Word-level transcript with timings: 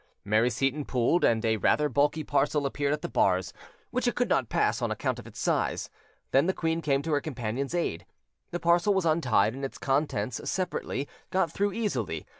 Mary 0.25 0.49
Seyton 0.49 0.83
pulled, 0.83 1.23
and 1.23 1.45
a 1.45 1.57
rather 1.57 1.87
bulky 1.87 2.23
parcel 2.23 2.65
appeared 2.65 2.91
at 2.91 3.03
the 3.03 3.07
bars, 3.07 3.53
which 3.91 4.07
it 4.07 4.15
could 4.15 4.29
not 4.29 4.49
pass 4.49 4.81
on 4.81 4.89
account 4.89 5.19
of 5.19 5.27
its 5.27 5.39
size. 5.39 5.91
Then 6.31 6.47
the 6.47 6.55
queen 6.55 6.81
came 6.81 7.03
to 7.03 7.11
her 7.11 7.21
companion's 7.21 7.75
aid. 7.75 8.07
The 8.49 8.59
parcel 8.59 8.95
was 8.95 9.05
untied, 9.05 9.53
and 9.53 9.63
its 9.63 9.77
contents, 9.77 10.41
separately, 10.49 11.07
got 11.29 11.51
through 11.51 11.73
easily. 11.73 12.25